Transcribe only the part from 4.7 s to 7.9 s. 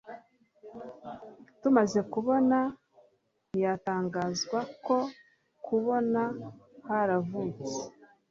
no kubona haravutse